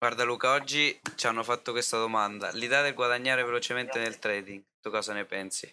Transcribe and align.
Guarda 0.00 0.22
Luca, 0.22 0.52
oggi 0.52 0.96
ci 1.16 1.26
hanno 1.26 1.42
fatto 1.42 1.72
questa 1.72 1.98
domanda. 1.98 2.52
L'idea 2.52 2.82
del 2.82 2.94
guadagnare 2.94 3.42
velocemente 3.42 3.98
nel 3.98 4.20
trading, 4.20 4.62
tu 4.80 4.90
cosa 4.90 5.12
ne 5.12 5.24
pensi? 5.24 5.68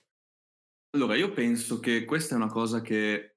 Allora, 0.96 1.16
io 1.16 1.32
penso 1.32 1.79
che 1.79 2.05
questa 2.05 2.33
è 2.33 2.38
una 2.38 2.49
cosa 2.49 2.81
che 2.81 3.35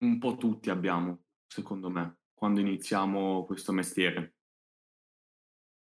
un 0.00 0.18
po' 0.18 0.36
tutti 0.36 0.68
abbiamo, 0.68 1.22
secondo 1.46 1.88
me, 1.88 2.18
quando 2.34 2.60
iniziamo 2.60 3.46
questo 3.46 3.72
mestiere. 3.72 4.34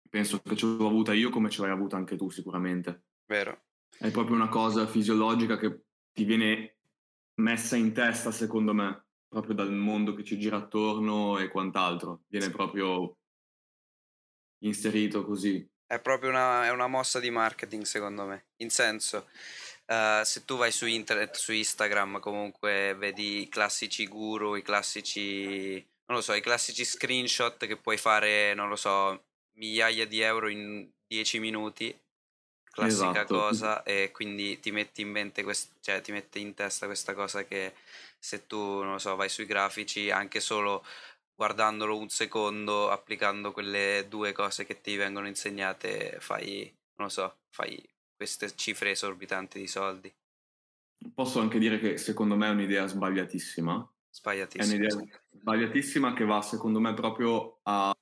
Penso 0.09 0.41
che 0.41 0.55
ce 0.55 0.65
l'ho 0.65 0.87
avuta 0.87 1.13
io 1.13 1.29
come 1.29 1.51
ce 1.51 1.61
l'hai 1.61 1.69
avuta 1.69 1.97
anche 1.97 2.15
tu 2.15 2.31
sicuramente. 2.31 3.03
Vero. 3.27 3.65
È 3.95 4.09
proprio 4.09 4.35
una 4.35 4.49
cosa 4.49 4.87
fisiologica 4.87 5.57
che 5.57 5.83
ti 6.11 6.23
viene 6.23 6.79
messa 7.35 7.75
in 7.75 7.93
testa, 7.93 8.31
secondo 8.31 8.73
me, 8.73 9.09
proprio 9.27 9.53
dal 9.53 9.71
mondo 9.71 10.15
che 10.15 10.23
ci 10.23 10.39
gira 10.39 10.57
attorno 10.57 11.37
e 11.37 11.49
quant'altro. 11.49 12.23
Viene 12.27 12.49
proprio 12.49 13.18
inserito 14.59 15.25
così. 15.25 15.67
È 15.85 15.99
proprio 15.99 16.29
una, 16.29 16.65
è 16.65 16.71
una 16.71 16.87
mossa 16.87 17.19
di 17.19 17.29
marketing, 17.29 17.83
secondo 17.83 18.25
me. 18.25 18.49
In 18.57 18.69
senso, 18.69 19.27
uh, 19.87 20.23
se 20.23 20.45
tu 20.45 20.57
vai 20.57 20.71
su 20.71 20.85
internet, 20.85 21.35
su 21.35 21.51
Instagram, 21.51 22.19
comunque 22.19 22.95
vedi 22.95 23.41
i 23.41 23.49
classici 23.49 24.07
guru, 24.07 24.55
i 24.55 24.61
classici, 24.61 25.73
non 26.05 26.17
lo 26.17 26.21
so, 26.21 26.33
i 26.33 26.41
classici 26.41 26.85
screenshot 26.85 27.65
che 27.65 27.77
puoi 27.77 27.97
fare, 27.97 28.53
non 28.53 28.69
lo 28.69 28.75
so, 28.75 29.25
migliaia 29.53 30.05
di 30.05 30.21
euro 30.21 30.47
in 30.47 30.87
10 31.07 31.39
minuti 31.39 31.99
classica 32.71 33.11
Esatto. 33.11 33.35
cosa 33.35 33.83
e 33.83 34.11
quindi 34.11 34.59
ti 34.59 34.71
metti 34.71 35.01
in 35.01 35.09
mente 35.09 35.43
quest- 35.43 35.73
cioè 35.81 36.01
ti 36.01 36.11
mette 36.11 36.39
in 36.39 36.53
testa 36.53 36.85
questa 36.85 37.13
cosa 37.13 37.43
che 37.43 37.73
se 38.17 38.45
tu 38.47 38.57
non 38.57 38.93
lo 38.93 38.97
so 38.99 39.15
vai 39.15 39.29
sui 39.29 39.45
grafici 39.45 40.11
anche 40.11 40.39
solo 40.39 40.85
guardandolo 41.39 41.97
un 41.97 42.09
secondo 42.09 42.89
applicando 42.89 43.53
quelle 43.53 44.07
due 44.09 44.33
cose 44.33 44.65
che 44.65 44.81
ti 44.81 44.97
vengono 44.97 45.25
insegnate 45.25 46.17
fai 46.19 46.65
non 46.95 47.07
lo 47.07 47.09
so 47.09 47.37
fai 47.47 47.81
queste 48.13 48.53
cifre 48.55 48.91
esorbitanti 48.91 49.57
di 49.57 49.67
soldi 49.67 50.13
Posso 51.13 51.39
anche 51.39 51.59
dire 51.59 51.79
che 51.79 51.97
secondo 51.97 52.35
me 52.35 52.47
è 52.47 52.51
un'idea 52.51 52.85
sbagliatissima. 52.85 53.93
È 54.59 54.63
sbagliatissimo 54.63 54.75
un'idea 54.75 55.21
sbagliatissima 55.31 56.11
che 56.11 56.25
va 56.25 56.41
secondo 56.41 56.81
me 56.81 56.93
proprio 56.93 57.59
a 57.63 57.93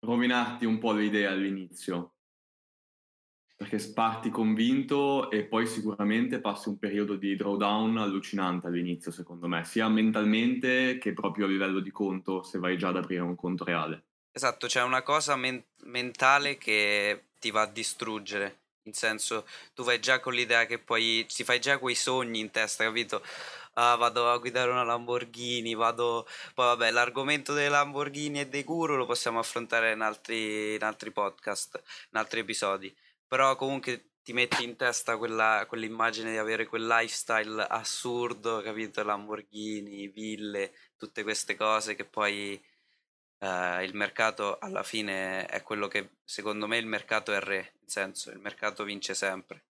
rovinarti 0.00 0.66
un 0.66 0.78
po' 0.78 0.92
le 0.92 1.04
idee 1.04 1.26
all'inizio. 1.26 2.13
Perché 3.56 3.78
parti 3.92 4.30
convinto 4.30 5.30
e 5.30 5.44
poi 5.44 5.66
sicuramente 5.66 6.40
passi 6.40 6.68
un 6.68 6.78
periodo 6.78 7.14
di 7.14 7.36
drawdown 7.36 7.98
allucinante 7.98 8.66
all'inizio, 8.66 9.12
secondo 9.12 9.46
me, 9.46 9.64
sia 9.64 9.88
mentalmente 9.88 10.98
che 10.98 11.12
proprio 11.12 11.44
a 11.44 11.48
livello 11.48 11.78
di 11.78 11.90
conto, 11.90 12.42
se 12.42 12.58
vai 12.58 12.76
già 12.76 12.88
ad 12.88 12.96
aprire 12.96 13.22
un 13.22 13.36
conto 13.36 13.64
reale. 13.64 14.02
Esatto, 14.32 14.66
c'è 14.66 14.82
una 14.82 15.02
cosa 15.02 15.36
men- 15.36 15.62
mentale 15.84 16.58
che 16.58 17.26
ti 17.38 17.52
va 17.52 17.62
a 17.62 17.66
distruggere, 17.66 18.62
in 18.82 18.92
senso 18.92 19.46
tu 19.74 19.84
vai 19.84 20.00
già 20.00 20.18
con 20.18 20.34
l'idea 20.34 20.66
che 20.66 20.80
poi 20.80 21.24
si 21.28 21.44
fai 21.44 21.60
già 21.60 21.78
quei 21.78 21.94
sogni 21.94 22.40
in 22.40 22.50
testa, 22.50 22.82
capito? 22.82 23.22
Ah, 23.74 23.94
vado 23.94 24.30
a 24.30 24.38
guidare 24.38 24.70
una 24.70 24.82
Lamborghini, 24.84 25.74
vado... 25.74 26.26
Poi 26.54 26.66
vabbè, 26.66 26.90
l'argomento 26.90 27.52
delle 27.52 27.68
Lamborghini 27.68 28.40
e 28.40 28.48
dei 28.48 28.64
guru 28.64 28.96
lo 28.96 29.06
possiamo 29.06 29.38
affrontare 29.38 29.92
in 29.92 30.00
altri, 30.00 30.74
in 30.74 30.82
altri 30.82 31.10
podcast, 31.12 31.80
in 32.10 32.18
altri 32.18 32.40
episodi, 32.40 32.94
però 33.26 33.56
comunque 33.56 34.10
ti 34.22 34.32
metti 34.32 34.64
in 34.64 34.76
testa 34.76 35.18
quella, 35.18 35.66
quell'immagine 35.68 36.30
di 36.30 36.38
avere 36.38 36.66
quel 36.66 36.86
lifestyle 36.86 37.62
assurdo, 37.62 38.62
capito? 38.62 39.02
Lamborghini, 39.02 40.08
ville, 40.08 40.72
tutte 40.96 41.22
queste 41.22 41.54
cose 41.56 41.94
che 41.94 42.06
poi 42.06 42.58
eh, 43.38 43.84
il 43.84 43.94
mercato 43.94 44.58
alla 44.58 44.82
fine 44.82 45.44
è 45.46 45.62
quello 45.62 45.88
che 45.88 46.16
secondo 46.24 46.66
me 46.66 46.78
il 46.78 46.86
mercato 46.86 47.32
è 47.32 47.40
re, 47.40 47.74
nel 47.80 47.90
senso 47.90 48.30
il 48.30 48.38
mercato 48.38 48.82
vince 48.84 49.12
sempre. 49.12 49.64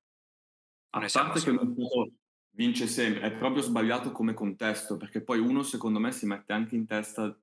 A 0.90 1.00
Noi 1.00 1.10
parte 1.10 1.40
che 1.40 1.50
il 1.50 1.56
mercato 1.56 2.12
vince 2.50 2.86
sempre, 2.86 3.22
è 3.22 3.32
proprio 3.32 3.60
sbagliato 3.60 4.12
come 4.12 4.34
contesto, 4.34 4.96
perché 4.96 5.20
poi 5.20 5.40
uno 5.40 5.64
secondo 5.64 5.98
me 5.98 6.12
si 6.12 6.26
mette 6.26 6.52
anche 6.52 6.76
in 6.76 6.86
testa 6.86 7.36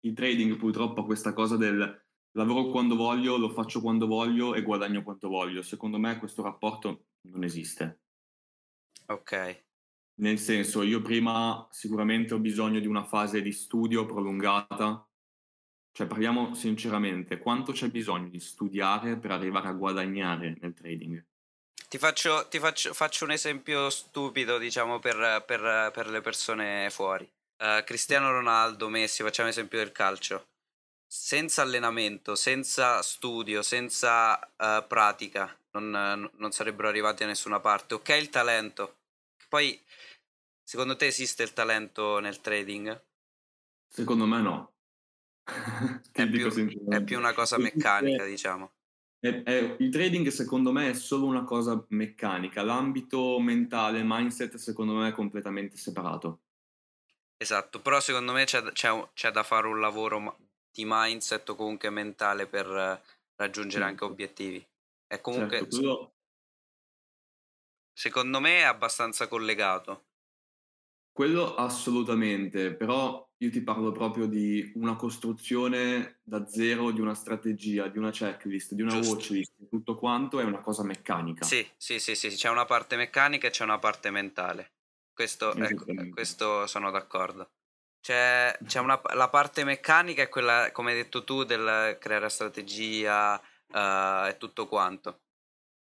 il 0.00 0.14
trading 0.14 0.56
purtroppo 0.56 1.04
questa 1.04 1.34
cosa 1.34 1.58
del 1.58 2.05
lavoro 2.36 2.68
quando 2.68 2.96
voglio, 2.96 3.36
lo 3.36 3.50
faccio 3.50 3.80
quando 3.80 4.06
voglio 4.06 4.54
e 4.54 4.62
guadagno 4.62 5.02
quanto 5.02 5.28
voglio. 5.28 5.62
Secondo 5.62 5.98
me 5.98 6.18
questo 6.18 6.42
rapporto 6.42 7.06
non 7.22 7.44
esiste. 7.44 8.00
Ok, 9.08 9.32
Nel 10.18 10.38
senso, 10.38 10.82
io 10.82 11.00
prima 11.00 11.66
sicuramente 11.70 12.34
ho 12.34 12.38
bisogno 12.38 12.80
di 12.80 12.86
una 12.86 13.04
fase 13.04 13.40
di 13.40 13.52
studio 13.52 14.04
prolungata. 14.04 15.08
Cioè, 15.92 16.06
parliamo 16.06 16.54
sinceramente, 16.54 17.38
quanto 17.38 17.72
c'è 17.72 17.90
bisogno 17.90 18.28
di 18.28 18.40
studiare 18.40 19.18
per 19.18 19.30
arrivare 19.30 19.68
a 19.68 19.72
guadagnare 19.72 20.56
nel 20.60 20.74
trading? 20.74 21.24
ti 21.88 21.98
faccio, 21.98 22.46
ti 22.48 22.58
faccio, 22.58 22.92
faccio 22.94 23.24
un 23.24 23.32
esempio 23.32 23.90
stupido, 23.90 24.58
diciamo, 24.58 24.98
per, 24.98 25.44
per- 25.46 25.90
per 25.92 26.08
le 26.08 26.20
persone 26.20 26.90
fuori. 26.90 27.28
Eh, 27.58 27.82
Cristiano 27.84 28.30
Ronaldo, 28.30 28.88
Messi, 28.88 29.22
facciamo 29.22 29.48
esempio 29.48 29.78
del 29.78 29.92
calcio. 29.92 30.48
Senza 31.18 31.62
allenamento, 31.62 32.34
senza 32.34 33.00
studio, 33.02 33.62
senza 33.62 34.38
eh, 34.54 34.84
pratica, 34.86 35.58
non, 35.72 36.30
non 36.34 36.52
sarebbero 36.52 36.88
arrivati 36.88 37.24
a 37.24 37.26
nessuna 37.26 37.58
parte. 37.58 37.94
Ok, 37.94 38.10
il 38.10 38.28
talento. 38.28 38.98
Poi, 39.48 39.82
secondo 40.62 40.94
te 40.94 41.06
esiste 41.06 41.42
il 41.42 41.52
talento 41.54 42.20
nel 42.20 42.40
trading? 42.40 43.02
Secondo 43.88 44.26
me 44.26 44.40
no. 44.42 44.74
È 46.12 46.28
più, 46.28 46.48
è 46.88 47.02
più 47.02 47.16
una 47.18 47.32
cosa 47.32 47.56
meccanica, 47.56 48.24
diciamo. 48.24 48.74
è- 49.18 49.42
è- 49.42 49.76
il 49.78 49.90
trading 49.90 50.28
secondo 50.28 50.70
me 50.70 50.90
è 50.90 50.94
solo 50.94 51.26
una 51.26 51.44
cosa 51.44 51.84
meccanica, 51.88 52.62
l'ambito 52.62 53.40
mentale, 53.40 54.02
mindset 54.04 54.56
secondo 54.56 54.94
me 54.94 55.08
è 55.08 55.12
completamente 55.12 55.76
separato. 55.76 56.42
Esatto, 57.38 57.80
però 57.80 58.00
secondo 58.00 58.32
me 58.32 58.44
c'è, 58.44 58.62
c'è 58.72 59.10
c'è 59.12 59.30
da 59.30 59.42
fare 59.42 59.66
un 59.66 59.80
lavoro 59.80 60.45
di 60.76 60.84
mindset 60.86 61.48
o 61.50 61.54
comunque 61.54 61.90
mentale 61.90 62.46
per 62.46 62.66
raggiungere 63.36 63.84
anche 63.84 64.04
Certo. 64.04 64.04
obiettivi. 64.04 64.64
E 65.06 65.20
comunque, 65.20 65.58
Certo, 65.58 65.68
quello, 65.68 66.14
secondo 67.92 68.38
me 68.40 68.60
è 68.60 68.62
abbastanza 68.62 69.26
collegato. 69.28 70.06
quello 71.10 71.54
assolutamente, 71.54 72.74
però 72.76 73.26
io 73.38 73.50
ti 73.50 73.62
parlo 73.62 73.90
proprio 73.92 74.26
di 74.26 74.72
una 74.76 74.96
costruzione 74.96 76.20
da 76.22 76.46
zero, 76.46 76.90
di 76.90 77.00
una 77.00 77.14
strategia, 77.14 77.88
di 77.88 77.98
una 77.98 78.10
checklist, 78.10 78.74
di 78.74 78.82
una 78.82 78.94
Giusto. 78.94 78.96
watchlist, 78.96 79.66
tutto 79.68 79.94
quanto 79.96 80.38
è 80.40 80.44
una 80.44 80.60
cosa 80.60 80.82
meccanica. 80.84 81.50
Sì, 81.50 81.66
sì, 81.78 81.98
sì, 81.98 82.14
sì, 82.14 82.28
c'è 82.28 82.50
una 82.50 82.64
parte 82.66 82.94
meccanica 82.96 83.46
e 83.46 83.50
c'è 83.50 83.62
una 83.64 83.78
parte 83.78 84.10
mentale. 84.10 84.74
Questo, 85.14 85.56
ecco, 85.58 85.86
questo 86.10 86.66
sono 86.66 86.90
d'accordo. 86.90 87.52
C'è, 88.06 88.56
c'è 88.64 88.78
una, 88.78 89.02
la 89.14 89.28
parte 89.28 89.64
meccanica 89.64 90.22
è 90.22 90.28
quella, 90.28 90.70
come 90.70 90.92
hai 90.92 90.96
detto 90.96 91.24
tu, 91.24 91.42
del 91.42 91.96
creare 91.98 92.28
strategia 92.28 93.36
eh, 93.74 94.28
e 94.28 94.36
tutto 94.38 94.68
quanto. 94.68 95.22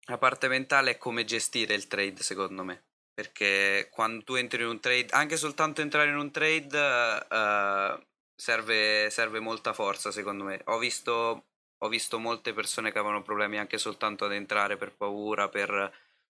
La 0.08 0.18
parte 0.18 0.48
mentale 0.48 0.90
è 0.92 0.98
come 0.98 1.24
gestire 1.24 1.76
il 1.76 1.86
trade, 1.86 2.24
secondo 2.24 2.64
me. 2.64 2.86
Perché 3.14 3.90
quando 3.92 4.24
tu 4.24 4.34
entri 4.34 4.64
in 4.64 4.70
un 4.70 4.80
trade, 4.80 5.06
anche 5.12 5.38
soltanto 5.38 5.82
entrare 5.82 6.10
in 6.10 6.18
un 6.18 6.32
trade 6.32 7.28
eh, 7.30 8.08
serve, 8.36 9.10
serve 9.12 9.40
molta 9.40 9.74
forza, 9.74 10.10
secondo 10.10 10.46
me. 10.46 10.62
Ho 10.66 10.80
visto, 10.80 11.46
ho 11.78 11.88
visto 11.88 12.18
molte 12.18 12.54
persone 12.54 12.92
che 12.92 12.98
avevano 12.98 13.22
problemi 13.22 13.60
anche 13.60 13.78
soltanto 13.78 14.26
ad 14.26 14.34
entrare 14.34 14.78
per 14.78 14.96
paura, 14.96 15.48
per 15.48 15.70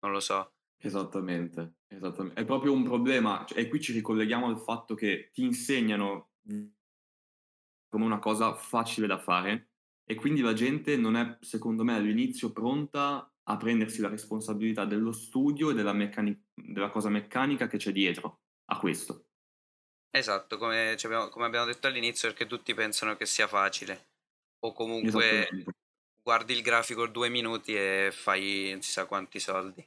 non 0.01 0.13
lo 0.13 0.21
so. 0.21 0.53
Esattamente, 0.81 1.79
esattamente. 1.89 2.41
È 2.41 2.45
proprio 2.45 2.73
un 2.73 2.85
problema, 2.85 3.45
cioè, 3.47 3.59
e 3.59 3.69
qui 3.69 3.81
ci 3.81 3.93
ricolleghiamo 3.93 4.47
al 4.47 4.61
fatto 4.61 4.95
che 4.95 5.31
ti 5.33 5.43
insegnano 5.43 6.31
come 7.89 8.05
una 8.05 8.19
cosa 8.19 8.55
facile 8.55 9.07
da 9.07 9.19
fare 9.19 9.71
e 10.05 10.15
quindi 10.15 10.41
la 10.41 10.53
gente 10.53 10.97
non 10.97 11.17
è, 11.17 11.37
secondo 11.41 11.85
me, 11.85 11.95
all'inizio 11.95 12.53
pronta 12.53 13.31
a 13.43 13.57
prendersi 13.57 14.01
la 14.01 14.09
responsabilità 14.09 14.85
dello 14.85 15.13
studio 15.13 15.71
e 15.71 15.75
della, 15.75 15.93
meccani- 15.93 16.47
della 16.55 16.91
cosa 16.91 17.09
meccanica 17.09 17.67
che 17.67 17.79
c'è 17.79 17.93
dietro 17.93 18.43
a 18.67 18.79
questo. 18.79 19.27
Esatto, 20.11 20.57
come, 20.59 20.95
ci 20.97 21.07
abbiamo, 21.07 21.29
come 21.29 21.47
abbiamo 21.47 21.67
detto 21.67 21.87
all'inizio, 21.87 22.29
perché 22.29 22.47
tutti 22.47 22.73
pensano 22.73 23.17
che 23.17 23.27
sia 23.27 23.47
facile. 23.47 24.07
O 24.61 24.73
comunque 24.73 25.49
guardi 26.23 26.53
il 26.53 26.63
grafico 26.63 27.07
due 27.07 27.29
minuti 27.29 27.75
e 27.75 28.11
fai 28.13 28.71
non 28.73 28.83
si 28.83 28.91
sa 28.91 29.07
quanti 29.07 29.41
soldi. 29.41 29.87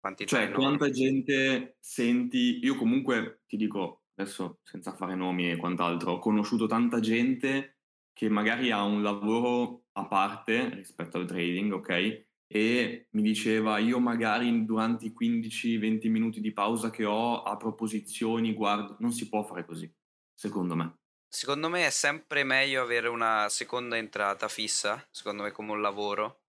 Quanti 0.00 0.26
Cioè, 0.28 0.50
quanta 0.52 0.90
gente 0.90 1.76
senti, 1.80 2.58
io 2.62 2.74
comunque 2.76 3.42
ti 3.46 3.56
dico, 3.56 4.06
adesso 4.16 4.58
senza 4.64 4.92
fare 4.94 5.14
nomi 5.14 5.50
e 5.50 5.56
quant'altro, 5.56 6.12
ho 6.12 6.18
conosciuto 6.18 6.66
tanta 6.66 6.98
gente 7.00 7.78
che 8.12 8.28
magari 8.28 8.70
ha 8.72 8.82
un 8.82 9.02
lavoro 9.02 9.84
a 9.92 10.06
parte 10.08 10.74
rispetto 10.74 11.18
al 11.18 11.26
trading, 11.26 11.72
ok? 11.72 12.24
E 12.48 13.08
mi 13.12 13.22
diceva, 13.22 13.78
io 13.78 14.00
magari 14.00 14.64
durante 14.64 15.06
i 15.06 15.12
15-20 15.12 16.08
minuti 16.10 16.40
di 16.40 16.52
pausa 16.52 16.90
che 16.90 17.04
ho 17.04 17.42
apro 17.42 17.74
posizioni, 17.74 18.52
guardo, 18.52 18.96
non 18.98 19.12
si 19.12 19.28
può 19.28 19.44
fare 19.44 19.64
così, 19.64 19.92
secondo 20.34 20.74
me. 20.74 20.98
secondo 21.28 21.68
me 21.68 21.86
è 21.86 21.90
sempre 21.90 22.42
meglio 22.42 22.82
avere 22.82 23.06
una 23.06 23.48
seconda 23.48 23.96
entrata 23.96 24.48
fissa, 24.48 25.06
secondo 25.12 25.44
me 25.44 25.52
come 25.52 25.70
un 25.70 25.80
lavoro. 25.80 26.45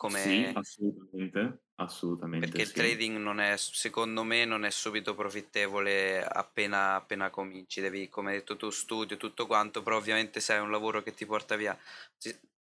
Come... 0.00 0.18
Sì, 0.18 0.50
assolutamente, 0.54 1.64
assolutamente. 1.74 2.46
Perché 2.46 2.64
sì. 2.64 2.70
il 2.70 2.74
trading 2.74 3.18
non 3.18 3.38
è, 3.38 3.58
secondo 3.58 4.22
me, 4.22 4.46
non 4.46 4.64
è 4.64 4.70
subito 4.70 5.14
profittevole 5.14 6.24
appena, 6.24 6.94
appena 6.94 7.28
cominci. 7.28 7.82
Devi, 7.82 8.08
come 8.08 8.30
hai 8.30 8.38
detto 8.38 8.56
tu, 8.56 8.70
studio 8.70 9.18
tutto 9.18 9.46
quanto, 9.46 9.82
però 9.82 9.98
ovviamente 9.98 10.40
se 10.40 10.54
hai 10.54 10.60
un 10.60 10.70
lavoro 10.70 11.02
che 11.02 11.12
ti 11.12 11.26
porta 11.26 11.54
via 11.54 11.78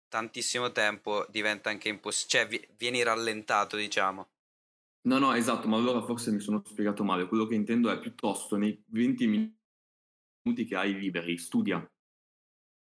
tantissimo 0.07 0.71
tempo 0.71 1.27
diventa 1.29 1.69
anche 1.69 1.89
impossibile, 1.89 2.47
cioè 2.49 2.69
vieni 2.75 3.03
rallentato, 3.03 3.77
diciamo. 3.77 4.29
No, 5.01 5.19
no, 5.19 5.31
esatto, 5.33 5.67
ma 5.67 5.77
allora 5.77 6.01
forse 6.01 6.31
mi 6.31 6.39
sono 6.39 6.63
spiegato 6.65 7.03
male. 7.03 7.27
Quello 7.27 7.45
che 7.45 7.53
intendo 7.53 7.91
è 7.91 7.99
piuttosto 7.99 8.55
nei 8.55 8.83
20 8.87 9.27
minuti 9.27 10.65
che 10.65 10.75
hai 10.75 10.97
liberi, 10.97 11.37
studia, 11.37 11.87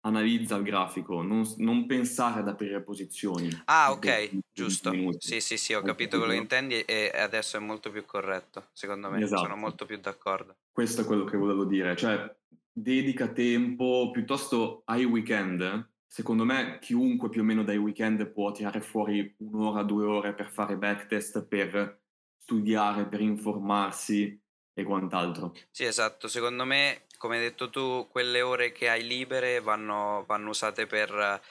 analizza 0.05 0.55
il 0.55 0.63
grafico, 0.63 1.21
non, 1.21 1.43
non 1.57 1.85
pensare 1.85 2.39
ad 2.39 2.47
aprire 2.47 2.81
posizioni. 2.81 3.49
Ah, 3.65 3.91
ok, 3.91 4.39
giusto. 4.53 4.91
Sì, 5.17 5.41
sì, 5.41 5.57
sì, 5.57 5.73
ho 5.73 5.81
capito 5.81 6.17
quello 6.17 6.33
che 6.33 6.39
intendi 6.39 6.81
e 6.81 7.11
adesso 7.13 7.57
è 7.57 7.59
molto 7.59 7.89
più 7.89 8.05
corretto, 8.05 8.67
secondo 8.71 9.09
me. 9.09 9.21
Esatto. 9.21 9.43
Sono 9.43 9.55
molto 9.55 9.85
più 9.85 9.97
d'accordo. 9.97 10.55
Questo 10.71 11.01
è 11.01 11.05
quello 11.05 11.25
che 11.25 11.37
volevo 11.37 11.65
dire, 11.65 11.95
cioè 11.95 12.33
dedica 12.71 13.29
tempo, 13.29 14.11
piuttosto 14.11 14.83
ai 14.85 15.05
weekend, 15.05 15.89
secondo 16.05 16.45
me 16.45 16.77
chiunque 16.79 17.29
più 17.29 17.41
o 17.41 17.43
meno 17.43 17.63
dai 17.63 17.77
weekend 17.77 18.27
può 18.31 18.51
tirare 18.51 18.81
fuori 18.81 19.33
un'ora, 19.39 19.83
due 19.83 20.05
ore 20.05 20.33
per 20.33 20.51
fare 20.51 20.77
backtest, 20.77 21.47
per 21.47 22.01
studiare, 22.37 23.07
per 23.07 23.21
informarsi 23.21 24.39
e 24.75 24.83
quant'altro. 24.83 25.55
Sì, 25.71 25.85
esatto. 25.85 26.27
Secondo 26.27 26.65
me, 26.65 27.05
come 27.17 27.37
hai 27.37 27.43
detto 27.43 27.69
tu, 27.69 28.07
quelle 28.11 28.41
ore 28.41 28.71
che 28.71 28.89
hai 28.89 29.07
libere 29.07 29.61
vanno, 29.61 30.23
vanno 30.27 30.49
usate 30.49 30.85
per, 30.85 31.41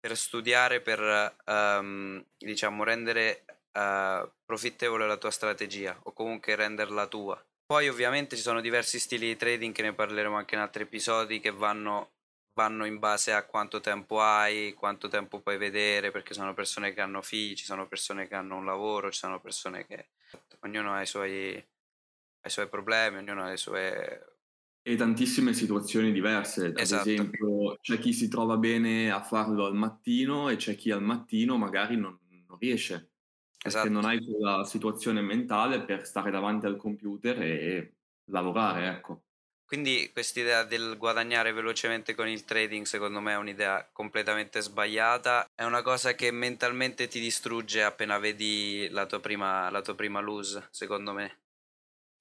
per, 0.00 0.16
studiare, 0.16 0.80
per 0.80 1.36
um, 1.44 2.24
diciamo 2.38 2.82
rendere 2.82 3.44
uh, 3.74 4.28
profittevole 4.44 5.06
la 5.06 5.18
tua 5.18 5.30
strategia 5.30 5.96
o 6.04 6.12
comunque 6.12 6.56
renderla 6.56 7.06
tua. 7.06 7.40
Poi 7.64 7.88
ovviamente 7.88 8.36
ci 8.36 8.42
sono 8.42 8.60
diversi 8.60 8.98
stili 8.98 9.28
di 9.28 9.36
trading 9.36 9.74
che 9.74 9.82
ne 9.82 9.92
parleremo 9.92 10.36
anche 10.36 10.54
in 10.54 10.60
altri 10.60 10.82
episodi 10.82 11.40
che 11.40 11.50
vanno 11.50 12.10
vanno 12.54 12.84
in 12.84 12.98
base 12.98 13.32
a 13.32 13.44
quanto 13.44 13.80
tempo 13.80 14.20
hai, 14.20 14.74
quanto 14.74 15.08
tempo 15.08 15.40
puoi 15.40 15.56
vedere, 15.56 16.10
perché 16.10 16.34
sono 16.34 16.52
persone 16.54 16.92
che 16.92 17.00
hanno 17.00 17.22
figli, 17.22 17.54
ci 17.54 17.64
sono 17.64 17.86
persone 17.86 18.28
che 18.28 18.34
hanno 18.34 18.56
un 18.56 18.64
lavoro, 18.64 19.10
ci 19.10 19.18
sono 19.18 19.40
persone 19.40 19.86
che 19.86 20.08
ognuno 20.60 20.92
ha 20.92 21.00
i 21.00 21.06
suoi, 21.06 21.64
i 22.44 22.50
suoi 22.50 22.68
problemi, 22.68 23.18
ognuno 23.18 23.42
ha 23.42 23.48
le 23.48 23.56
sue... 23.56 24.26
E 24.82 24.96
tantissime 24.96 25.52
situazioni 25.52 26.10
diverse, 26.10 26.66
ad 26.66 26.78
esatto. 26.78 27.08
esempio 27.08 27.78
c'è 27.80 27.98
chi 27.98 28.12
si 28.12 28.28
trova 28.28 28.56
bene 28.56 29.12
a 29.12 29.22
farlo 29.22 29.64
al 29.64 29.76
mattino 29.76 30.48
e 30.48 30.56
c'è 30.56 30.74
chi 30.74 30.90
al 30.90 31.02
mattino 31.02 31.56
magari 31.56 31.96
non, 31.96 32.18
non 32.48 32.58
riesce, 32.58 33.12
perché 33.56 33.68
esatto. 33.68 33.88
non 33.90 34.04
hai 34.04 34.24
quella 34.24 34.64
situazione 34.64 35.20
mentale 35.20 35.84
per 35.84 36.04
stare 36.04 36.32
davanti 36.32 36.66
al 36.66 36.76
computer 36.76 37.40
e 37.42 37.94
lavorare, 38.24 38.88
ecco. 38.88 39.22
Quindi 39.64 40.10
quest'idea 40.12 40.64
del 40.64 40.96
guadagnare 40.98 41.52
velocemente 41.52 42.14
con 42.14 42.28
il 42.28 42.44
trading 42.44 42.84
secondo 42.84 43.20
me 43.20 43.32
è 43.32 43.36
un'idea 43.36 43.88
completamente 43.90 44.60
sbagliata, 44.60 45.48
è 45.54 45.64
una 45.64 45.80
cosa 45.80 46.14
che 46.14 46.30
mentalmente 46.30 47.08
ti 47.08 47.20
distrugge 47.20 47.82
appena 47.82 48.18
vedi 48.18 48.88
la 48.90 49.06
tua 49.06 49.20
prima, 49.20 49.70
la 49.70 49.80
tua 49.80 49.94
prima 49.94 50.20
lose, 50.20 50.68
secondo 50.70 51.12
me. 51.14 51.41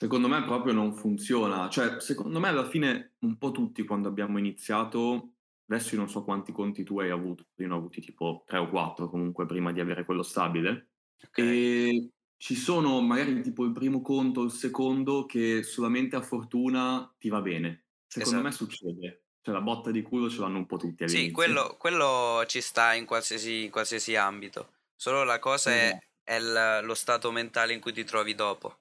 Secondo 0.02 0.28
me 0.28 0.44
proprio 0.44 0.74
non 0.74 0.96
funziona, 0.96 1.70
cioè 1.70 2.00
secondo 2.00 2.40
me 2.40 2.48
alla 2.48 2.68
fine 2.68 3.18
un 3.20 3.38
po' 3.38 3.52
tutti 3.52 3.86
quando 3.86 4.08
abbiamo 4.08 4.40
iniziato, 4.40 5.34
adesso 5.68 5.94
io 5.94 6.00
non 6.00 6.10
so 6.10 6.24
quanti 6.24 6.52
conti 6.52 6.84
tu 6.84 7.00
hai 7.00 7.12
avuto, 7.12 7.46
io 7.58 7.68
ne 7.68 7.74
ho 7.76 7.78
avuti 7.78 8.02
tipo 8.02 8.44
3 8.48 8.58
o 8.58 8.70
4 8.70 9.08
comunque 9.12 9.46
prima 9.46 9.72
di 9.72 9.80
avere 9.80 10.04
quello 10.04 10.24
stabile, 10.24 10.90
okay. 11.24 11.46
e 11.46 12.10
ci 12.36 12.56
sono 12.56 13.00
magari 13.02 13.44
tipo 13.44 13.64
il 13.64 13.74
primo 13.74 14.02
conto, 14.02 14.42
il 14.42 14.50
secondo, 14.50 15.28
che 15.28 15.62
solamente 15.62 16.16
a 16.16 16.24
fortuna 16.24 17.14
ti 17.20 17.30
va 17.30 17.40
bene. 17.40 17.84
Secondo 18.08 18.40
esatto. 18.40 18.50
me 18.50 18.52
succede. 18.52 19.24
Cioè 19.40 19.54
la 19.54 19.62
botta 19.62 19.92
di 19.92 20.02
culo 20.02 20.32
ce 20.32 20.40
l'hanno 20.40 20.58
un 20.58 20.66
po' 20.66 20.78
tutti 20.78 21.04
all'inizio. 21.04 21.28
Sì, 21.28 21.32
quello, 21.32 21.76
quello 21.78 22.44
ci 22.48 22.62
sta 22.62 22.96
in 22.96 23.06
qualsiasi, 23.06 23.66
in 23.66 23.70
qualsiasi, 23.70 24.16
ambito. 24.16 24.72
Solo 24.96 25.24
la 25.24 25.38
cosa 25.38 25.70
mm. 25.70 25.74
è, 25.74 26.00
è 26.24 26.40
l- 26.40 26.84
lo 26.84 26.96
stato 26.96 27.32
mentale 27.32 27.74
in 27.74 27.80
cui 27.80 27.94
ti 27.94 28.04
trovi 28.04 28.34
dopo. 28.34 28.80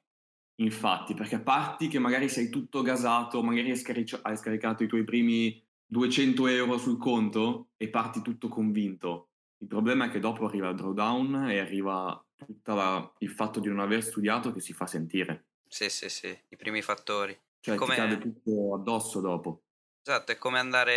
Infatti, 0.60 1.14
perché 1.14 1.40
parti 1.40 1.88
che 1.88 1.98
magari 1.98 2.28
sei 2.28 2.50
tutto 2.50 2.82
gasato, 2.82 3.42
magari 3.42 3.70
hai, 3.70 3.76
scaric- 3.76 4.20
hai 4.22 4.36
scaricato 4.36 4.82
i 4.82 4.88
tuoi 4.88 5.04
primi 5.04 5.62
200 5.86 6.46
euro 6.48 6.76
sul 6.76 6.98
conto 6.98 7.70
e 7.76 7.88
parti 7.88 8.20
tutto 8.20 8.48
convinto. 8.48 9.30
Il 9.58 9.66
problema 9.66 10.06
è 10.06 10.10
che 10.10 10.20
dopo 10.20 10.46
arriva 10.46 10.68
il 10.68 10.76
drawdown 10.76 11.50
e 11.50 11.58
arriva 11.58 12.24
tutto 12.36 13.14
il 13.18 13.30
fatto 13.30 13.60
di 13.60 13.68
non 13.68 13.80
aver 13.80 14.02
studiato 14.02 14.52
che 14.52 14.60
si 14.60 14.72
fa 14.72 14.86
sentire. 14.86 15.46
Sì, 15.66 15.88
sì, 15.88 16.08
sì, 16.08 16.36
i 16.48 16.56
primi 16.56 16.82
fattori. 16.82 17.38
Cioè 17.60 17.76
come... 17.76 17.94
ti 17.94 18.00
cade 18.00 18.18
tutto 18.18 18.74
addosso 18.74 19.20
dopo. 19.20 19.62
Esatto, 20.02 20.32
è 20.32 20.38
come 20.38 20.58
andare, 20.58 20.92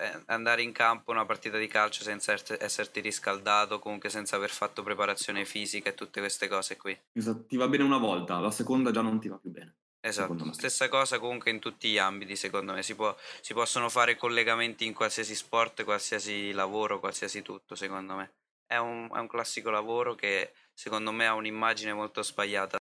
eh, 0.00 0.22
andare, 0.26 0.62
in 0.62 0.70
campo 0.72 1.10
una 1.10 1.26
partita 1.26 1.58
di 1.58 1.66
calcio 1.66 2.04
senza 2.04 2.32
esserti 2.32 3.00
riscaldato, 3.00 3.80
comunque 3.80 4.08
senza 4.08 4.36
aver 4.36 4.50
fatto 4.50 4.84
preparazione 4.84 5.44
fisica 5.44 5.90
e 5.90 5.94
tutte 5.94 6.20
queste 6.20 6.46
cose 6.46 6.76
qui. 6.76 6.96
Esatto, 7.12 7.44
ti 7.46 7.56
va 7.56 7.66
bene 7.66 7.82
una 7.82 7.98
volta, 7.98 8.38
la 8.38 8.52
seconda 8.52 8.92
già 8.92 9.02
non 9.02 9.18
ti 9.18 9.28
va 9.28 9.36
più 9.36 9.50
bene. 9.50 9.74
Esatto, 10.00 10.52
stessa 10.52 10.88
cosa 10.88 11.18
comunque 11.18 11.50
in 11.50 11.58
tutti 11.58 11.90
gli 11.90 11.98
ambiti 11.98 12.36
secondo 12.36 12.72
me, 12.72 12.84
si, 12.84 12.94
può, 12.94 13.14
si 13.40 13.52
possono 13.52 13.88
fare 13.88 14.14
collegamenti 14.14 14.86
in 14.86 14.94
qualsiasi 14.94 15.34
sport, 15.34 15.82
qualsiasi 15.82 16.52
lavoro, 16.52 17.00
qualsiasi 17.00 17.42
tutto 17.42 17.74
secondo 17.74 18.14
me. 18.14 18.34
È 18.64 18.76
un, 18.76 19.10
è 19.12 19.18
un 19.18 19.26
classico 19.26 19.70
lavoro 19.70 20.14
che 20.14 20.52
secondo 20.72 21.10
me 21.10 21.26
ha 21.26 21.34
un'immagine 21.34 21.92
molto 21.92 22.22
sbagliata. 22.22 22.76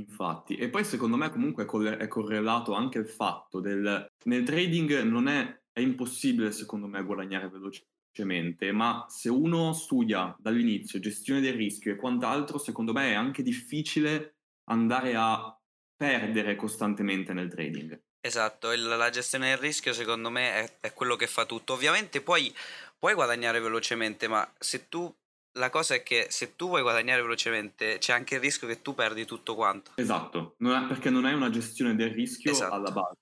Infatti, 0.00 0.56
e 0.56 0.70
poi 0.70 0.84
secondo 0.84 1.16
me 1.16 1.30
comunque 1.30 1.64
è 1.64 2.08
correlato 2.08 2.72
anche 2.72 2.98
il 2.98 3.08
fatto 3.08 3.60
del... 3.60 4.06
Nel 4.24 4.44
trading 4.44 5.02
non 5.02 5.28
è, 5.28 5.60
è 5.72 5.80
impossibile 5.80 6.52
secondo 6.52 6.86
me 6.86 7.02
guadagnare 7.04 7.48
velocemente, 7.50 8.72
ma 8.72 9.04
se 9.08 9.28
uno 9.28 9.72
studia 9.72 10.34
dall'inizio 10.38 10.98
gestione 11.00 11.40
del 11.40 11.54
rischio 11.54 11.92
e 11.92 11.96
quant'altro, 11.96 12.58
secondo 12.58 12.92
me 12.92 13.10
è 13.10 13.14
anche 13.14 13.42
difficile 13.42 14.36
andare 14.70 15.14
a 15.16 15.54
perdere 15.94 16.56
costantemente 16.56 17.34
nel 17.34 17.50
trading. 17.50 18.00
Esatto, 18.22 18.72
il, 18.72 18.82
la 18.82 19.10
gestione 19.10 19.50
del 19.50 19.58
rischio 19.58 19.92
secondo 19.92 20.30
me 20.30 20.54
è, 20.54 20.76
è 20.80 20.92
quello 20.94 21.16
che 21.16 21.26
fa 21.26 21.44
tutto. 21.44 21.74
Ovviamente 21.74 22.22
poi 22.22 22.54
puoi 22.98 23.14
guadagnare 23.14 23.60
velocemente, 23.60 24.28
ma 24.28 24.50
se 24.58 24.88
tu 24.88 25.14
la 25.52 25.70
cosa 25.70 25.94
è 25.94 26.02
che 26.02 26.26
se 26.30 26.54
tu 26.54 26.68
vuoi 26.68 26.82
guadagnare 26.82 27.22
velocemente 27.22 27.98
c'è 27.98 28.12
anche 28.12 28.36
il 28.36 28.40
rischio 28.40 28.68
che 28.68 28.82
tu 28.82 28.94
perdi 28.94 29.24
tutto 29.24 29.54
quanto. 29.54 29.92
Esatto, 29.96 30.54
non 30.58 30.82
è, 30.82 30.86
perché 30.86 31.10
non 31.10 31.24
hai 31.24 31.34
una 31.34 31.50
gestione 31.50 31.96
del 31.96 32.10
rischio 32.10 32.52
esatto. 32.52 32.74
alla 32.74 32.90
base. 32.90 33.16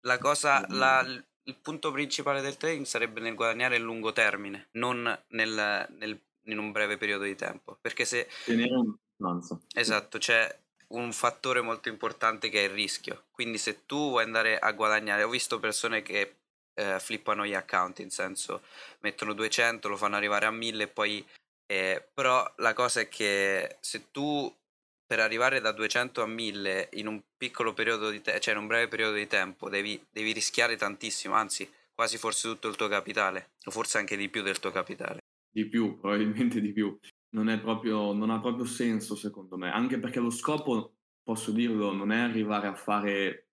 La 0.00 0.18
cosa, 0.18 0.64
la, 0.70 1.04
il 1.48 1.56
punto 1.60 1.90
principale 1.90 2.40
del 2.40 2.56
trading 2.56 2.84
sarebbe 2.84 3.20
nel 3.20 3.34
guadagnare 3.34 3.76
a 3.76 3.80
lungo 3.80 4.12
termine, 4.12 4.68
non 4.72 5.02
nel, 5.28 5.86
nel, 5.98 6.20
in 6.44 6.58
un 6.58 6.72
breve 6.72 6.96
periodo 6.96 7.24
di 7.24 7.34
tempo. 7.34 7.78
Perché 7.80 8.04
se... 8.04 8.28
Tenere 8.44 8.74
una 8.74 8.94
costanza. 9.16 9.60
Esatto, 9.74 10.18
c'è 10.18 10.58
un 10.88 11.12
fattore 11.12 11.60
molto 11.60 11.88
importante 11.88 12.48
che 12.48 12.60
è 12.60 12.68
il 12.68 12.74
rischio. 12.74 13.24
Quindi 13.30 13.58
se 13.58 13.86
tu 13.86 14.10
vuoi 14.10 14.24
andare 14.24 14.58
a 14.58 14.72
guadagnare, 14.72 15.22
ho 15.22 15.28
visto 15.28 15.58
persone 15.58 16.02
che 16.02 16.36
eh, 16.74 16.98
flippano 17.00 17.44
gli 17.44 17.54
account, 17.54 17.98
in 17.98 18.10
senso 18.10 18.62
mettono 19.00 19.32
200, 19.32 19.88
lo 19.88 19.96
fanno 19.96 20.16
arrivare 20.16 20.46
a 20.46 20.50
1000 20.50 20.84
e 20.84 20.88
poi 20.88 21.26
eh, 21.70 22.08
però 22.14 22.50
la 22.56 22.72
cosa 22.72 23.00
è 23.00 23.08
che 23.08 23.76
se 23.80 24.10
tu 24.10 24.50
per 25.06 25.20
arrivare 25.20 25.60
da 25.60 25.72
200 25.72 26.22
a 26.22 26.26
1000 26.26 26.88
in 26.94 27.06
un 27.06 27.22
piccolo 27.36 27.74
periodo 27.74 28.10
di 28.10 28.20
tempo, 28.22 28.40
cioè 28.40 28.54
in 28.54 28.60
un 28.60 28.66
breve 28.66 28.88
periodo 28.88 29.14
di 29.14 29.26
tempo, 29.26 29.68
devi, 29.68 30.02
devi 30.10 30.32
rischiare 30.32 30.76
tantissimo, 30.76 31.34
anzi 31.34 31.68
quasi 31.94 32.16
forse 32.16 32.48
tutto 32.48 32.68
il 32.68 32.76
tuo 32.76 32.88
capitale, 32.88 33.50
o 33.64 33.70
forse 33.70 33.98
anche 33.98 34.16
di 34.16 34.28
più 34.28 34.42
del 34.42 34.60
tuo 34.60 34.70
capitale. 34.70 35.18
Di 35.50 35.66
più, 35.66 35.98
probabilmente 35.98 36.60
di 36.60 36.72
più. 36.72 36.96
Non, 37.30 37.58
proprio, 37.60 38.12
non 38.12 38.30
ha 38.30 38.40
proprio 38.40 38.64
senso 38.64 39.14
secondo 39.14 39.58
me, 39.58 39.70
anche 39.70 39.98
perché 39.98 40.20
lo 40.20 40.30
scopo, 40.30 40.94
posso 41.22 41.50
dirlo, 41.50 41.92
non 41.92 42.12
è 42.12 42.18
arrivare 42.18 42.66
a 42.66 42.74
fare 42.74 43.47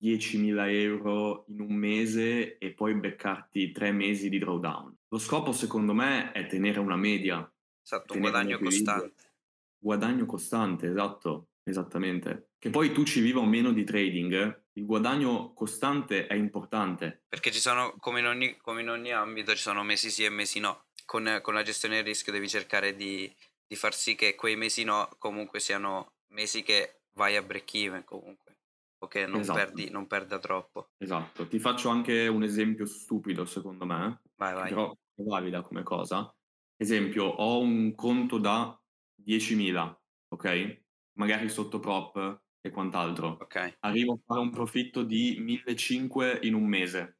10.000 0.00 0.70
euro 0.70 1.44
in 1.48 1.60
un 1.60 1.74
mese 1.74 2.58
e 2.58 2.72
poi 2.72 2.94
beccarti 2.94 3.72
tre 3.72 3.92
mesi 3.92 4.28
di 4.28 4.38
drawdown. 4.38 4.96
Lo 5.08 5.18
scopo 5.18 5.52
secondo 5.52 5.94
me 5.94 6.32
è 6.32 6.46
tenere 6.46 6.78
una 6.78 6.96
media. 6.96 7.50
Esatto, 7.82 8.14
un 8.14 8.20
guadagno 8.20 8.58
costante. 8.58 9.32
Guadagno 9.78 10.26
costante, 10.26 10.88
esatto, 10.88 11.48
esattamente. 11.64 12.50
Che 12.58 12.70
poi 12.70 12.92
tu 12.92 13.04
ci 13.04 13.20
viva 13.20 13.40
o 13.40 13.46
meno 13.46 13.72
di 13.72 13.84
trading, 13.84 14.64
il 14.72 14.84
guadagno 14.84 15.52
costante 15.54 16.26
è 16.26 16.34
importante. 16.34 17.22
Perché 17.28 17.50
ci 17.50 17.60
sono, 17.60 17.94
come 17.98 18.20
in 18.20 18.26
ogni, 18.26 18.56
come 18.58 18.82
in 18.82 18.90
ogni 18.90 19.12
ambito, 19.12 19.54
ci 19.54 19.62
sono 19.62 19.82
mesi 19.82 20.10
sì 20.10 20.24
e 20.24 20.28
mesi 20.28 20.60
no. 20.60 20.86
Con, 21.04 21.38
con 21.42 21.54
la 21.54 21.62
gestione 21.62 21.96
del 21.96 22.04
rischio 22.04 22.32
devi 22.32 22.48
cercare 22.48 22.94
di, 22.94 23.32
di 23.66 23.76
far 23.76 23.94
sì 23.94 24.14
che 24.14 24.34
quei 24.34 24.56
mesi 24.56 24.84
no 24.84 25.08
comunque 25.18 25.58
siano 25.58 26.12
mesi 26.32 26.62
che 26.62 27.00
vai 27.14 27.36
a 27.36 27.42
break 27.42 27.74
even 27.74 28.04
comunque. 28.04 28.57
Che 29.06 29.26
non, 29.26 29.40
Esatto. 29.40 29.52
perdi, 29.52 29.90
non 29.90 30.06
perda 30.06 30.38
troppo. 30.38 30.90
Esatto. 31.00 31.46
Ti 31.46 31.58
faccio 31.60 31.88
anche 31.90 32.26
un 32.26 32.42
esempio 32.42 32.84
stupido, 32.84 33.44
secondo 33.44 33.86
me, 33.86 34.20
Vai, 34.36 34.54
vai. 34.54 34.72
però 34.72 34.90
è 35.14 35.22
valida 35.22 35.62
come 35.62 35.82
cosa. 35.82 36.32
Esempio, 36.76 37.24
ho 37.24 37.60
un 37.60 37.94
conto 37.94 38.38
da 38.38 38.80
10.000, 39.14 40.02
ok? 40.28 40.82
Magari 41.18 41.48
sotto 41.48 41.78
prop 41.78 42.42
e 42.60 42.70
quant'altro. 42.70 43.44
Ok. 43.44 43.78
Arrivo 43.80 44.14
a 44.14 44.18
fare 44.24 44.40
un 44.40 44.50
profitto 44.50 45.04
di 45.04 45.38
1.500 45.40 46.38
in 46.46 46.54
un 46.54 46.64
mese. 46.66 47.18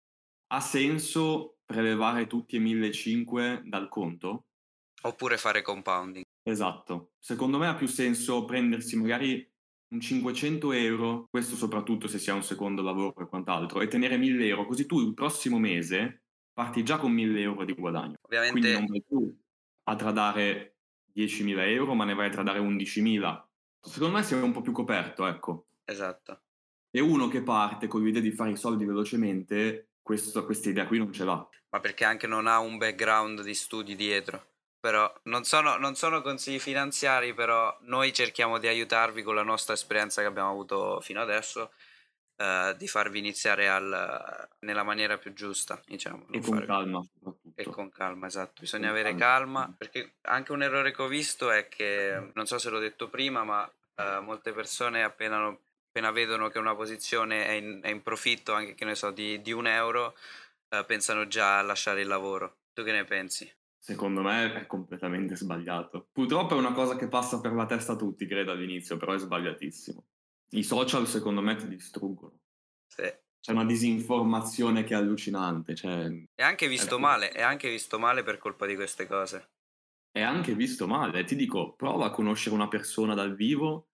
Ha 0.49 0.61
senso 0.61 1.59
prelevare 1.65 2.27
tutti 2.27 2.57
e 2.57 2.61
1.500 2.61 3.63
dal 3.69 3.89
conto? 3.89 4.47
Oppure 5.03 5.39
fare 5.39 5.61
compounding. 5.63 6.23
Esatto. 6.43 7.13
Secondo 7.19 7.59
me 7.59 7.67
ha 7.69 7.75
più 7.75 7.87
senso 7.87 8.45
prendersi 8.45 8.97
magari 8.97 9.47
un 9.91 10.01
500 10.01 10.73
euro, 10.73 11.27
questo 11.31 11.57
soprattutto 11.57 12.09
se 12.09 12.19
si 12.19 12.31
ha 12.31 12.35
un 12.35 12.43
secondo 12.43 12.83
lavoro 12.83 13.15
e 13.21 13.27
quant'altro, 13.29 13.81
e 13.81 13.89
tenere 13.89 14.17
1000 14.19 14.47
euro, 14.47 14.67
così 14.67 14.87
tu 14.87 15.01
il 15.01 15.15
prossimo 15.15 15.59
mese 15.59 16.25
parti 16.53 16.83
già 16.85 16.99
con 16.99 17.13
1000 17.13 17.41
euro 17.41 17.65
di 17.65 17.73
guadagno. 17.73 18.17
Quindi 18.21 18.37
Ovviamente, 18.37 18.73
non 18.73 18.87
vai 18.87 19.03
più 19.07 19.39
a 19.85 19.97
tradare 19.97 20.77
10.000 21.13 21.67
euro, 21.67 21.95
ma 21.95 22.05
ne 22.05 22.15
vai 22.15 22.27
a 22.27 22.31
tradare 22.31 22.59
11.000. 22.59 23.49
Secondo 23.81 24.17
me 24.17 24.23
sei 24.23 24.41
un 24.43 24.53
po' 24.53 24.61
più 24.61 24.73
coperto, 24.73 25.27
ecco. 25.27 25.69
esatto. 25.85 26.43
E 26.91 27.01
uno 27.01 27.29
che 27.29 27.43
parte 27.43 27.87
con 27.87 28.03
l'idea 28.03 28.21
di 28.21 28.31
fare 28.33 28.51
i 28.51 28.57
soldi 28.57 28.85
velocemente, 28.85 29.93
questo- 30.03 30.45
questa 30.45 30.69
idea 30.69 30.87
qui 30.87 30.99
non 30.99 31.13
ce 31.13 31.25
l'ha. 31.25 31.49
Ma 31.71 31.81
perché 31.81 32.05
anche 32.05 32.27
non 32.27 32.47
ha 32.47 32.59
un 32.59 32.77
background 32.79 33.43
di 33.43 33.55
studi 33.55 33.95
dietro. 33.95 34.47
Però 34.81 35.13
non 35.25 35.45
sono, 35.45 35.77
non 35.77 35.97
sono 35.97 36.23
consigli 36.23 36.61
finanziari, 36.61 37.35
però 37.35 37.77
noi 37.83 38.13
cerchiamo 38.13 38.59
di 38.59 38.69
aiutarvi 38.69 39.23
con 39.23 39.35
la 39.35 39.43
nostra 39.43 39.75
esperienza 39.75 40.21
che 40.21 40.29
abbiamo 40.29 40.51
avuto 40.51 41.01
fino 41.01 41.21
adesso, 41.21 41.73
eh, 42.37 42.75
di 42.79 42.87
farvi 42.87 43.19
iniziare 43.19 43.69
al- 43.69 44.49
nella 44.61 44.85
maniera 44.85 45.19
più 45.19 45.33
giusta, 45.33 45.81
diciamo. 45.85 46.27
E 46.31 46.41
con 46.41 46.55
fare- 46.55 46.67
calma 46.67 47.05
E 47.57 47.65
con 47.65 47.91
calma, 47.91 48.27
esatto. 48.29 48.61
Bisogna 48.61 48.89
Con 48.91 48.97
avere 48.97 49.15
calma. 49.17 49.61
calma, 49.63 49.75
perché 49.77 50.15
anche 50.23 50.53
un 50.53 50.63
errore 50.63 50.93
che 50.93 51.03
ho 51.03 51.09
visto 51.09 51.51
è 51.51 51.67
che, 51.67 52.31
non 52.35 52.47
so 52.47 52.59
se 52.59 52.71
l'ho 52.71 52.79
detto 52.79 53.09
prima, 53.09 53.43
ma 53.43 53.69
eh, 53.97 54.21
molte 54.21 54.53
persone 54.53 55.03
appena, 55.03 55.47
appena 55.49 56.13
vedono 56.13 56.49
che 56.51 56.61
una 56.61 56.77
posizione 56.77 57.47
è 57.47 57.51
in, 57.53 57.81
è 57.83 57.89
in 57.89 58.03
profitto, 58.05 58.53
anche 58.53 58.75
che 58.77 58.85
ne 58.85 58.95
so, 58.95 59.11
di, 59.11 59.43
di 59.43 59.51
un 59.51 59.67
euro, 59.67 60.17
eh, 60.69 60.85
pensano 60.85 61.27
già 61.27 61.59
a 61.59 61.63
lasciare 61.63 62.03
il 62.03 62.07
lavoro. 62.07 62.59
Tu 62.73 62.85
che 62.85 62.93
ne 62.93 63.05
pensi? 63.05 63.53
Secondo 63.89 64.21
me 64.23 64.53
è 64.53 64.67
completamente 64.67 65.35
sbagliato. 65.35 66.09
Purtroppo 66.13 66.55
è 66.55 66.59
una 66.59 66.73
cosa 66.73 66.95
che 66.97 67.09
passa 67.09 67.41
per 67.41 67.55
la 67.55 67.65
testa 67.65 67.93
a 67.93 67.97
tutti, 67.97 68.27
credo, 68.27 68.53
all'inizio, 68.53 68.99
però 68.99 69.15
è 69.15 69.19
sbagliatissimo. 69.19 70.05
I 70.51 70.63
social, 70.63 71.07
secondo 71.07 71.41
me, 71.41 71.57
ti 71.57 71.67
distruggono. 71.69 72.39
Sì. 72.87 73.11
C'è 73.41 73.53
una 73.53 73.65
disinformazione 73.65 74.85
che 74.85 74.93
è 74.93 74.97
allucinante, 74.97 75.75
cioè 75.75 76.11
È 76.35 76.43
anche 76.43 76.69
visto 76.69 76.97
Ecco. 76.97 76.99
male, 76.99 77.31
è 77.31 77.41
anche 77.43 77.71
visto 77.71 77.99
male 77.99 78.23
per 78.23 78.37
colpa 78.39 78.67
di 78.67 78.75
queste 78.75 79.07
cose. 79.07 79.49
è 80.11 80.21
anche 80.21 80.55
visto 80.55 80.87
male. 80.87 81.25
Ti 81.25 81.35
dico, 81.37 81.75
prova 81.75 82.07
a 82.07 82.11
conoscere 82.11 82.55
una 82.55 82.69
persona 82.69 83.15
dal 83.15 83.35
vivo, 83.35 83.91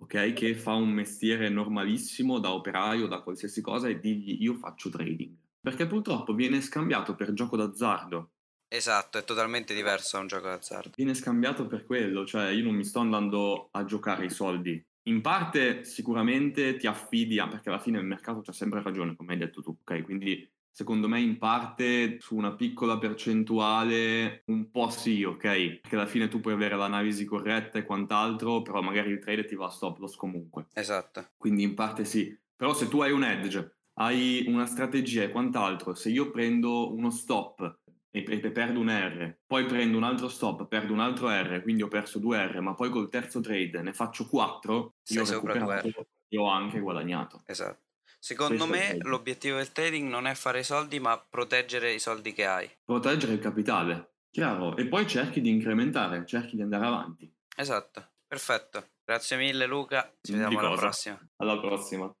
ok, 0.00 0.32
che 0.34 0.54
fa 0.54 0.74
un 0.74 0.90
mestiere 0.90 1.48
normalissimo 1.48 2.38
da 2.38 2.52
operaio, 2.52 3.06
da 3.08 3.22
qualsiasi 3.22 3.60
cosa, 3.62 3.88
e 3.88 3.98
digli 3.98 4.42
io 4.42 4.54
faccio 4.54 4.90
trading. 4.90 5.36
Perché 5.60 5.86
purtroppo 5.86 6.34
viene 6.34 6.60
scambiato 6.60 7.14
per 7.16 7.32
gioco 7.32 7.56
d'azzardo. 7.56 8.32
Esatto, 8.68 9.18
è 9.18 9.24
totalmente 9.24 9.74
diverso 9.74 10.16
da 10.16 10.22
un 10.22 10.28
gioco 10.28 10.48
d'azzardo. 10.48 10.92
Viene 10.96 11.14
scambiato 11.14 11.66
per 11.66 11.84
quello, 11.84 12.26
cioè 12.26 12.50
io 12.50 12.64
non 12.64 12.74
mi 12.74 12.84
sto 12.84 13.00
andando 13.00 13.68
a 13.70 13.84
giocare 13.84 14.24
i 14.24 14.30
soldi. 14.30 14.84
In 15.08 15.20
parte 15.20 15.84
sicuramente 15.84 16.76
ti 16.76 16.86
affidi, 16.88 17.38
a, 17.38 17.46
perché 17.46 17.68
alla 17.68 17.78
fine 17.78 17.98
il 17.98 18.04
mercato 18.04 18.40
c'ha 18.40 18.52
sempre 18.52 18.82
ragione, 18.82 19.14
come 19.14 19.34
hai 19.34 19.38
detto 19.38 19.62
tu, 19.62 19.76
ok? 19.80 20.02
Quindi 20.02 20.50
secondo 20.68 21.06
me 21.08 21.20
in 21.20 21.38
parte 21.38 22.18
su 22.20 22.34
una 22.34 22.54
piccola 22.54 22.98
percentuale 22.98 24.42
un 24.46 24.68
po' 24.70 24.90
sì, 24.90 25.22
ok? 25.22 25.40
Perché 25.40 25.94
alla 25.94 26.06
fine 26.06 26.26
tu 26.26 26.40
puoi 26.40 26.54
avere 26.54 26.76
l'analisi 26.76 27.24
corretta 27.24 27.78
e 27.78 27.84
quant'altro, 27.84 28.62
però 28.62 28.82
magari 28.82 29.10
il 29.10 29.20
trade 29.20 29.44
ti 29.44 29.54
va 29.54 29.66
a 29.66 29.70
stop 29.70 29.98
loss 29.98 30.16
comunque. 30.16 30.66
Esatto, 30.74 31.30
Quindi 31.36 31.62
in 31.62 31.74
parte 31.74 32.04
sì. 32.04 32.36
Però 32.56 32.74
se 32.74 32.88
tu 32.88 33.00
hai 33.00 33.12
un 33.12 33.22
edge, 33.22 33.76
hai 33.94 34.44
una 34.48 34.66
strategia 34.66 35.22
e 35.22 35.30
quant'altro, 35.30 35.94
se 35.94 36.10
io 36.10 36.30
prendo 36.30 36.92
uno 36.92 37.10
stop 37.10 37.84
e, 38.24 38.24
e- 38.26 38.50
perdo 38.50 38.80
un 38.80 38.88
R, 38.88 39.38
poi 39.46 39.66
prendo 39.66 39.96
un 39.98 40.04
altro 40.04 40.28
stop, 40.28 40.66
perdo 40.68 40.92
un 40.92 41.00
altro 41.00 41.28
R, 41.28 41.60
quindi 41.62 41.82
ho 41.82 41.88
perso 41.88 42.18
due 42.18 42.46
R, 42.46 42.60
ma 42.60 42.74
poi 42.74 42.88
col 42.88 43.10
terzo 43.10 43.40
trade 43.40 43.82
ne 43.82 43.92
faccio 43.92 44.26
quattro, 44.26 44.94
Sei 45.02 45.18
io 45.18 45.24
ho 45.24 45.30
recuperato 45.30 45.88
e 46.28 46.38
ho 46.38 46.48
anche 46.48 46.80
guadagnato. 46.80 47.42
esatto. 47.46 47.84
Secondo 48.18 48.64
Questo 48.64 48.72
me 48.72 48.96
l'obiettivo 49.02 49.56
del 49.58 49.70
trading 49.70 50.08
non 50.08 50.26
è 50.26 50.34
fare 50.34 50.62
soldi, 50.62 50.98
ma 50.98 51.18
proteggere 51.18 51.92
i 51.92 51.98
soldi 51.98 52.32
che 52.32 52.46
hai. 52.46 52.68
Proteggere 52.84 53.34
il 53.34 53.38
capitale, 53.38 54.14
chiaro, 54.30 54.76
e 54.76 54.88
poi 54.88 55.06
cerchi 55.06 55.40
di 55.40 55.50
incrementare, 55.50 56.24
cerchi 56.26 56.56
di 56.56 56.62
andare 56.62 56.86
avanti. 56.86 57.32
Esatto, 57.56 58.12
perfetto. 58.26 58.92
Grazie 59.04 59.36
mille 59.36 59.66
Luca, 59.66 60.10
ci 60.20 60.32
Di 60.32 60.38
vediamo 60.38 60.58
alla 60.58 60.74
prossima. 60.74 61.20
Alla 61.36 61.60
prossima. 61.60 62.12